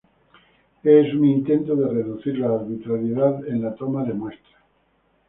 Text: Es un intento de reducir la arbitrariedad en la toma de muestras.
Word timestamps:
Es 0.81 1.13
un 1.13 1.25
intento 1.25 1.75
de 1.75 1.87
reducir 1.87 2.39
la 2.39 2.47
arbitrariedad 2.47 3.47
en 3.47 3.61
la 3.61 3.75
toma 3.75 4.03
de 4.03 4.13
muestras. 4.15 4.63